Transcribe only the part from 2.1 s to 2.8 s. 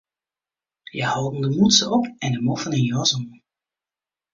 en de moffen